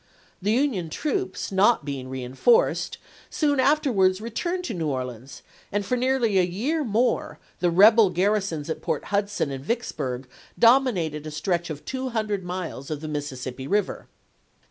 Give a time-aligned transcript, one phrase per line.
[0.41, 2.97] The Union troops, not be ing reenf orced,
[3.29, 8.09] soon afterwards returned to New Or leans, and for nearly a year more the rebel
[8.09, 10.25] garrisons at Port Hudson and Vicksburg
[10.57, 14.07] dominated a stretch of two hundred miles of the Mississippi River.